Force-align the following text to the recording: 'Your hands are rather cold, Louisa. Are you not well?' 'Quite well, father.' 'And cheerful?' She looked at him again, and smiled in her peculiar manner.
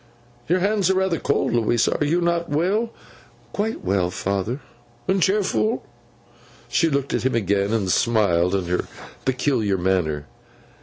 'Your 0.47 0.61
hands 0.61 0.89
are 0.89 0.95
rather 0.95 1.19
cold, 1.19 1.53
Louisa. 1.53 1.95
Are 1.99 2.03
you 2.05 2.21
not 2.21 2.49
well?' 2.49 2.89
'Quite 3.53 3.83
well, 3.85 4.09
father.' 4.09 4.59
'And 5.07 5.21
cheerful?' 5.21 5.83
She 6.67 6.89
looked 6.89 7.13
at 7.13 7.21
him 7.23 7.35
again, 7.35 7.71
and 7.71 7.87
smiled 7.91 8.55
in 8.55 8.65
her 8.65 8.87
peculiar 9.25 9.77
manner. 9.77 10.25